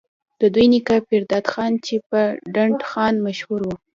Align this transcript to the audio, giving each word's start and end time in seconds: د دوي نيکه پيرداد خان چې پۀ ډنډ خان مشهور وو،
د 0.41 0.43
دوي 0.53 0.67
نيکه 0.73 0.95
پيرداد 1.09 1.45
خان 1.53 1.73
چې 1.85 1.95
پۀ 2.09 2.21
ډنډ 2.53 2.79
خان 2.89 3.13
مشهور 3.27 3.61
وو، 3.65 3.75